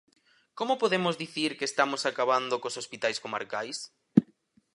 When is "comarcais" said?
3.23-3.77